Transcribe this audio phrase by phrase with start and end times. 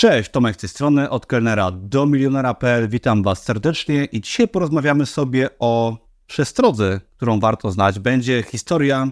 [0.00, 2.88] Cześć, Tomek z tej strony, od kelnera do milionera.pl.
[2.88, 7.98] Witam Was serdecznie i dzisiaj porozmawiamy sobie o przestrodze, którą warto znać.
[7.98, 9.10] Będzie historia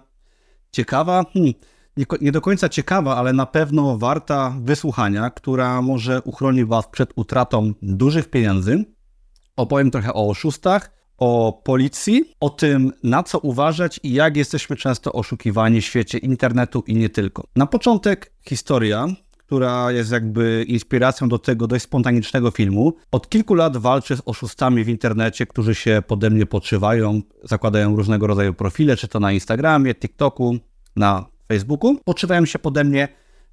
[0.72, 1.52] ciekawa, hmm,
[1.96, 7.12] nie, nie, do końca ciekawa, ale na pewno warta wysłuchania, która może uchroni Was przed
[7.16, 8.84] utratą dużych pieniędzy.
[9.56, 15.12] Opowiem trochę o oszustach, o policji, o tym, na co uważać i jak jesteśmy często
[15.12, 17.44] oszukiwani w świecie internetu i nie tylko.
[17.56, 19.08] Na początek historia,
[19.48, 22.92] która jest jakby inspiracją do tego dość spontanicznego filmu.
[23.12, 28.26] Od kilku lat walczę z oszustami w internecie, którzy się pode mnie podszywają, zakładają różnego
[28.26, 30.58] rodzaju profile, czy to na Instagramie, TikToku,
[30.96, 31.96] na Facebooku.
[32.04, 33.08] Podszywają się pode mnie,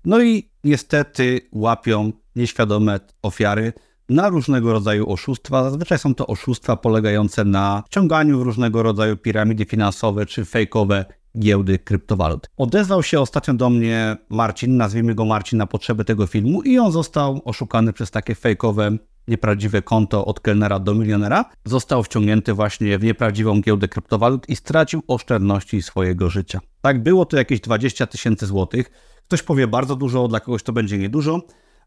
[0.06, 3.74] no i niestety łapią nieświadome ofiary
[4.10, 5.64] na różnego rodzaju oszustwa.
[5.64, 11.06] Zazwyczaj są to oszustwa polegające na ciąganiu w różnego rodzaju piramidy finansowe czy fejkowe
[11.40, 12.50] giełdy kryptowalut.
[12.58, 16.92] Odezwał się ostatnio do mnie Marcin, nazwijmy go Marcin na potrzeby tego filmu i on
[16.92, 23.04] został oszukany przez takie fejkowe nieprawdziwe konto od kelnera do milionera, został wciągnięty właśnie w
[23.04, 26.60] nieprawdziwą giełdę kryptowalut i stracił oszczędności swojego życia.
[26.82, 28.92] Tak, było to jakieś 20 tysięcy złotych.
[29.28, 31.42] Ktoś powie bardzo dużo, dla kogoś to będzie niedużo,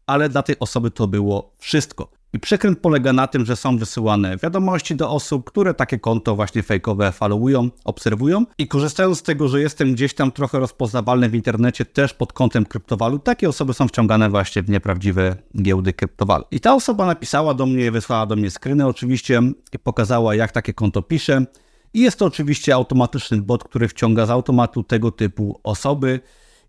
[0.07, 2.11] ale dla tej osoby to było wszystko.
[2.33, 6.63] I przekręt polega na tym, że są wysyłane wiadomości do osób, które takie konto właśnie
[6.63, 11.85] fejkowe followują, obserwują i korzystając z tego, że jestem gdzieś tam trochę rozpoznawalny w internecie
[11.85, 16.47] też pod kątem kryptowalut, takie osoby są wciągane właśnie w nieprawdziwe giełdy kryptowalut.
[16.51, 19.41] I ta osoba napisała do mnie, wysłała do mnie screeny oczywiście
[19.73, 21.45] i pokazała jak takie konto pisze.
[21.93, 26.19] I jest to oczywiście automatyczny bot, który wciąga z automatu tego typu osoby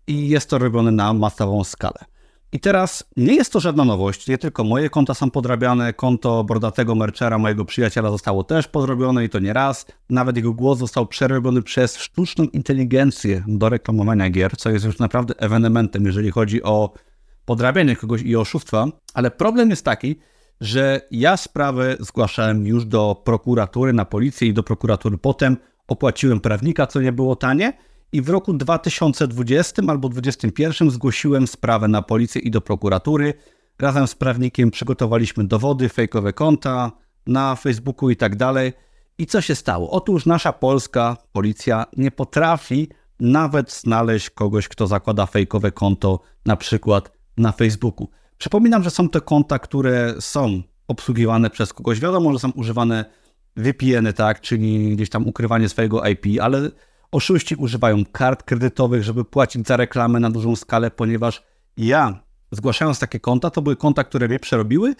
[0.07, 2.10] i jest to robione na masową skalę.
[2.53, 6.95] I teraz nie jest to żadna nowość, nie tylko moje konta są podrabiane, konto bordatego
[6.95, 9.85] merchera, mojego przyjaciela zostało też podrobione i to nie raz.
[10.09, 15.33] Nawet jego głos został przerobiony przez sztuczną inteligencję do reklamowania gier, co jest już naprawdę
[15.37, 16.93] ewenementem, jeżeli chodzi o
[17.45, 18.85] podrabianie kogoś i oszustwa.
[19.13, 20.15] Ale problem jest taki,
[20.61, 25.57] że ja sprawę zgłaszałem już do prokuratury, na policję i do prokuratury potem.
[25.87, 27.73] Opłaciłem prawnika, co nie było tanie
[28.11, 33.33] i w roku 2020 albo 2021 zgłosiłem sprawę na policję i do prokuratury.
[33.79, 36.91] Razem z prawnikiem przygotowaliśmy dowody, fejkowe konta
[37.27, 38.73] na Facebooku i tak dalej.
[39.17, 39.91] I co się stało?
[39.91, 42.89] Otóż nasza polska policja nie potrafi
[43.19, 48.09] nawet znaleźć kogoś, kto zakłada fejkowe konto, na przykład na Facebooku.
[48.37, 51.99] Przypominam, że są to konta, które są obsługiwane przez kogoś.
[51.99, 53.05] Wiadomo, że są używane
[53.55, 56.71] VPN-y, tak, czyli gdzieś tam ukrywanie swojego IP, ale
[57.11, 61.43] Oszuści używają kart kredytowych, żeby płacić za reklamę na dużą skalę, ponieważ
[61.77, 62.19] ja,
[62.51, 64.95] zgłaszając takie konta, to były konta, które mnie przerobiły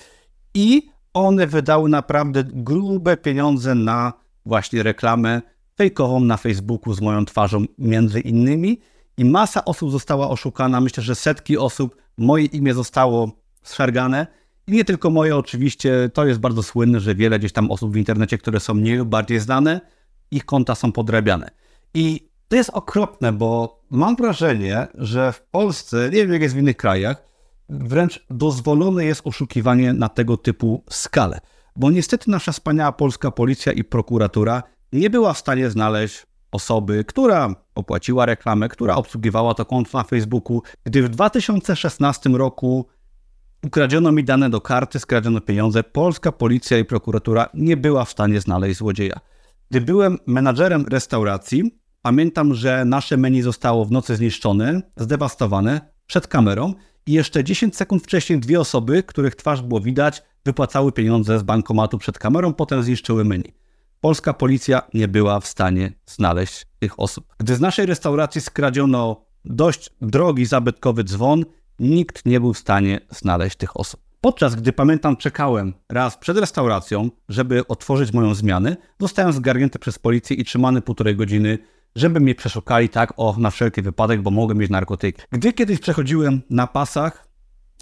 [0.54, 4.14] i one wydały naprawdę grube pieniądze na
[4.46, 5.42] właśnie reklamę
[5.78, 8.80] fejkową na Facebooku z moją twarzą między innymi
[9.18, 10.82] i masa osób została oszukana.
[10.82, 13.32] Myślę, że setki osób, moje imię zostało
[13.64, 14.28] zszargane
[14.68, 17.98] i nie tylko moje oczywiście, to jest bardzo słynne, że wiele gdzieś tam osób w
[17.98, 19.82] internecie, które są mniej lub bardziej znane,
[20.32, 21.61] ich konta są podrabiane.
[21.94, 26.58] I to jest okropne, bo mam wrażenie, że w Polsce, nie wiem jak jest w
[26.58, 27.24] innych krajach,
[27.70, 31.40] wręcz dozwolone jest oszukiwanie na tego typu skalę.
[31.76, 34.64] Bo niestety nasza wspaniała polska policja i prokuratura
[34.94, 40.62] nie była w stanie znaleźć osoby, która opłaciła reklamę, która obsługiwała to konto na Facebooku,
[40.84, 42.88] gdy w 2016 roku
[43.64, 48.42] ukradziono mi dane do karty, skradziono pieniądze, polska policja i prokuratura nie była w stanie
[48.42, 49.20] znaleźć złodzieja.
[49.70, 56.74] Gdy byłem menadżerem restauracji, Pamiętam, że nasze menu zostało w nocy zniszczone, zdewastowane przed kamerą
[57.06, 61.98] i jeszcze 10 sekund wcześniej dwie osoby, których twarz było widać, wypłacały pieniądze z bankomatu
[61.98, 63.54] przed kamerą, potem zniszczyły menu.
[64.00, 67.36] Polska policja nie była w stanie znaleźć tych osób.
[67.40, 71.46] Gdy z naszej restauracji skradziono dość drogi, zabytkowy dzwon,
[71.80, 74.02] nikt nie był w stanie znaleźć tych osób.
[74.22, 80.36] Podczas gdy pamiętam, czekałem raz przed restauracją, żeby otworzyć moją zmianę, zostałem zgarnięty przez policję
[80.36, 81.58] i trzymany półtorej godziny
[81.96, 85.22] żeby mnie przeszukali tak, o, na wszelki wypadek, bo mogłem mieć narkotyki.
[85.32, 87.28] Gdy kiedyś przechodziłem na pasach,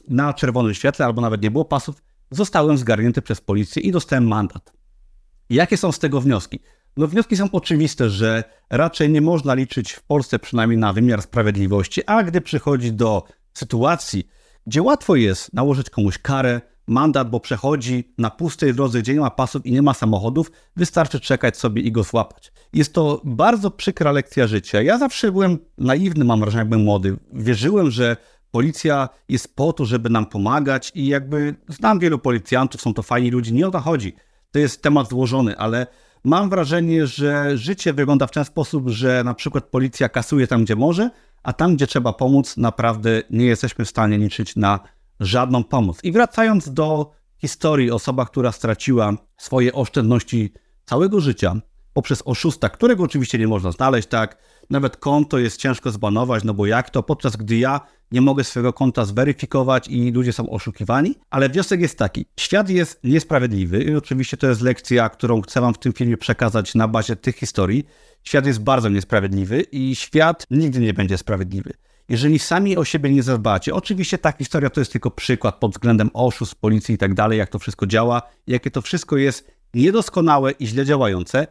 [0.07, 4.73] na czerwonym świetle, albo nawet nie było pasów, zostałem zgarnięty przez policję i dostałem mandat.
[5.49, 6.59] Jakie są z tego wnioski?
[6.97, 12.01] No wnioski są oczywiste, że raczej nie można liczyć w Polsce przynajmniej na wymiar sprawiedliwości,
[12.05, 13.23] a gdy przychodzi do
[13.53, 14.27] sytuacji,
[14.67, 19.29] gdzie łatwo jest nałożyć komuś karę, mandat, bo przechodzi na pustej drodze, gdzie nie ma
[19.29, 22.51] pasów i nie ma samochodów, wystarczy czekać sobie i go złapać.
[22.73, 24.81] Jest to bardzo przykra lekcja życia.
[24.81, 27.17] Ja zawsze byłem naiwny, mam wrażenie, jak byłem młody.
[27.33, 28.17] Wierzyłem, że
[28.51, 33.31] policja jest po to, żeby nam pomagać i jakby znam wielu policjantów, są to fajni
[33.31, 34.15] ludzie, nie o to chodzi.
[34.51, 35.87] To jest temat złożony, ale
[36.23, 40.75] mam wrażenie, że życie wygląda w ten sposób, że na przykład policja kasuje tam, gdzie
[40.75, 41.09] może,
[41.43, 44.79] a tam, gdzie trzeba pomóc, naprawdę nie jesteśmy w stanie liczyć na
[45.19, 46.03] żadną pomoc.
[46.03, 50.53] I wracając do historii osoba, która straciła swoje oszczędności
[50.85, 51.55] całego życia
[51.93, 54.37] poprzez oszusta, którego oczywiście nie można znaleźć, tak?
[54.69, 57.81] Nawet konto jest ciężko zbanować, no bo jak to, podczas gdy ja
[58.11, 62.99] nie mogę swojego konta zweryfikować i ludzie są oszukiwani, ale wniosek jest taki, świat jest
[63.03, 67.15] niesprawiedliwy i oczywiście to jest lekcja, którą chcę wam w tym filmie przekazać na bazie
[67.15, 67.83] tych historii.
[68.23, 71.73] Świat jest bardzo niesprawiedliwy i świat nigdy nie będzie sprawiedliwy.
[72.09, 76.09] Jeżeli sami o siebie nie zadbacie, oczywiście ta historia to jest tylko przykład pod względem
[76.13, 80.67] oszustw, policji i tak dalej, jak to wszystko działa, jakie to wszystko jest niedoskonałe i
[80.67, 81.47] źle działające.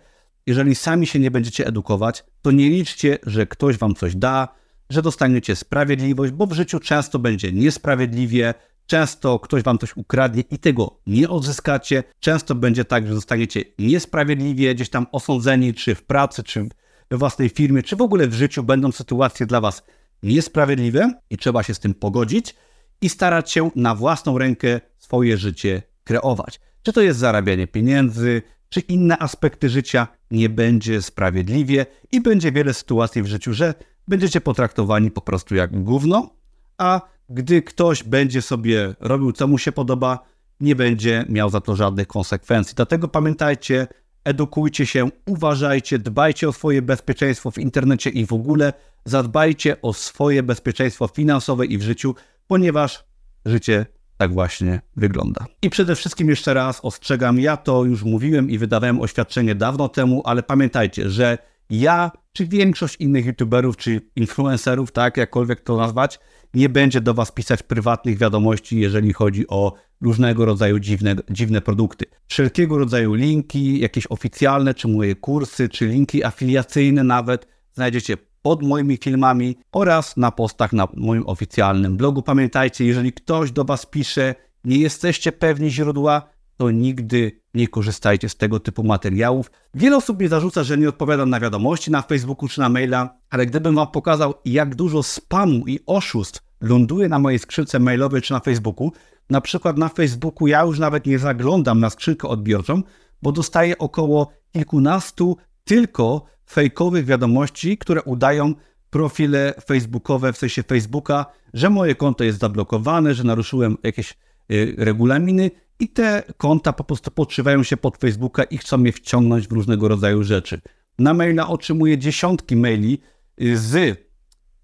[0.46, 4.48] Jeżeli sami się nie będziecie edukować, to nie liczcie, że ktoś wam coś da,
[4.90, 8.54] że dostaniecie sprawiedliwość, bo w życiu często będzie niesprawiedliwie,
[8.86, 12.04] często ktoś wam coś ukradnie i tego nie odzyskacie.
[12.20, 16.68] Często będzie tak, że zostaniecie niesprawiedliwie gdzieś tam osądzeni, czy w pracy, czy
[17.10, 19.82] we własnej firmie, czy w ogóle w życiu będą sytuacje dla was
[20.22, 22.54] niesprawiedliwe i trzeba się z tym pogodzić
[23.00, 26.60] i starać się na własną rękę swoje życie kreować.
[26.82, 32.74] Czy to jest zarabianie pieniędzy, czy inne aspekty życia, nie będzie sprawiedliwie i będzie wiele
[32.74, 33.74] sytuacji w życiu, że
[34.08, 36.30] będziecie potraktowani po prostu jak gówno,
[36.78, 40.18] a gdy ktoś będzie sobie robił, co mu się podoba,
[40.60, 42.74] nie będzie miał za to żadnych konsekwencji.
[42.76, 43.86] Dlatego pamiętajcie,
[44.28, 48.72] edukujcie się, uważajcie, dbajcie o swoje bezpieczeństwo w internecie i w ogóle
[49.04, 52.14] zadbajcie o swoje bezpieczeństwo finansowe i w życiu,
[52.46, 53.04] ponieważ
[53.46, 53.86] życie
[54.16, 55.46] tak właśnie wygląda.
[55.62, 60.22] I przede wszystkim jeszcze raz ostrzegam, ja to już mówiłem i wydawałem oświadczenie dawno temu,
[60.24, 61.38] ale pamiętajcie, że
[61.70, 66.18] ja, czy większość innych youtuberów, czy influencerów, tak, jakkolwiek to nazwać,
[66.54, 72.04] nie będzie do Was pisać prywatnych wiadomości, jeżeli chodzi o różnego rodzaju dziwne, dziwne produkty.
[72.26, 78.96] Wszelkiego rodzaju linki, jakieś oficjalne, czy moje kursy, czy linki afiliacyjne nawet, znajdziecie pod moimi
[78.96, 82.22] filmami oraz na postach na moim oficjalnym blogu.
[82.22, 88.36] Pamiętajcie, jeżeli ktoś do Was pisze, nie jesteście pewni źródła, to nigdy nie korzystajcie z
[88.36, 89.50] tego typu materiałów.
[89.74, 93.46] Wiele osób mi zarzuca, że nie odpowiadam na wiadomości na Facebooku czy na maila, ale
[93.46, 98.40] gdybym Wam pokazał, jak dużo spamu i oszustw ląduje na mojej skrzynce mailowej czy na
[98.40, 98.92] Facebooku,
[99.30, 102.82] na przykład na Facebooku ja już nawet nie zaglądam na skrzynkę odbiorczą,
[103.22, 108.54] bo dostaję około kilkunastu tylko fejkowych wiadomości, które udają
[108.90, 114.14] profile facebookowe, w sensie Facebooka, że moje konto jest zablokowane, że naruszyłem jakieś
[114.52, 119.48] y, regulaminy i te konta po prostu podszywają się pod Facebooka i chcą mnie wciągnąć
[119.48, 120.60] w różnego rodzaju rzeczy.
[120.98, 123.00] Na maila otrzymuję dziesiątki maili
[123.42, 123.98] y, z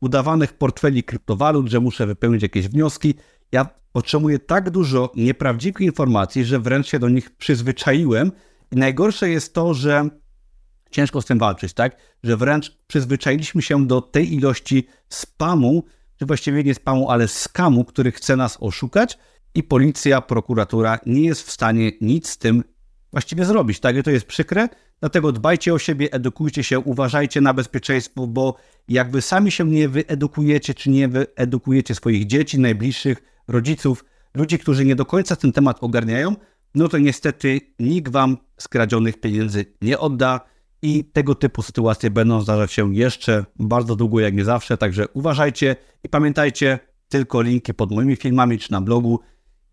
[0.01, 3.15] udawanych portfeli kryptowalut, że muszę wypełnić jakieś wnioski.
[3.53, 8.33] Ja otrzymuję tak dużo nieprawdziwych informacji, że wręcz się do nich przyzwyczaiłem.
[8.73, 10.09] I najgorsze jest to, że
[10.91, 11.97] ciężko z tym walczyć, tak?
[12.23, 15.85] Że wręcz przyzwyczailiśmy się do tej ilości spamu,
[16.19, 19.19] czy właściwie nie spamu, ale skamu, który chce nas oszukać
[19.55, 22.65] i policja, prokuratura nie jest w stanie nic z tym
[23.13, 23.81] właściwie zrobić.
[23.81, 24.69] Tak, I to jest przykre,
[25.01, 28.57] dlatego dbajcie o siebie, edukujcie się, uważajcie na bezpieczeństwo, bo
[28.89, 34.05] jak wy sami się nie wyedukujecie, czy nie wyedukujecie swoich dzieci, najbliższych, rodziców,
[34.35, 36.37] ludzi, którzy nie do końca ten temat ogarniają,
[36.75, 40.41] no to niestety nikt wam skradzionych pieniędzy nie odda
[40.83, 45.77] i tego typu sytuacje będą zdarzać się jeszcze bardzo długo, jak nie zawsze, także uważajcie
[46.05, 46.79] i pamiętajcie,
[47.09, 49.21] tylko linki pod moimi filmami czy na blogu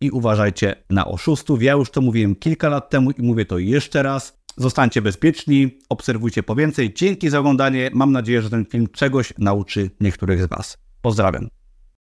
[0.02, 1.64] i uważajcie na oszustów.
[1.64, 4.42] Ja już to mówiłem kilka lat temu i mówię to jeszcze raz.
[4.58, 6.94] Zostańcie bezpieczni, obserwujcie po więcej.
[6.94, 7.90] Dzięki za oglądanie.
[7.94, 10.78] Mam nadzieję, że ten film czegoś nauczy niektórych z Was.
[11.02, 11.61] Pozdrawiam.